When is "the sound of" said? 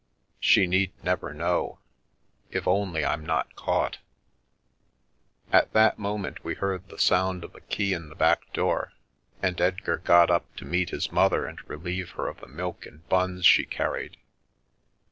6.89-7.53